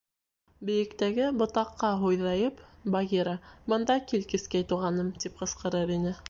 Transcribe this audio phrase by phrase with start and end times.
[0.69, 2.63] Бейектәге ботаҡҡа һуйҙайып,
[2.95, 3.35] Багира:
[3.75, 6.17] «Бында кил, Кескәй туғаным!»— тип ҡысҡырыр ине.